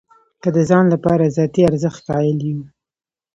[0.41, 2.59] که د ځان لپاره ذاتي ارزښت قایل یو.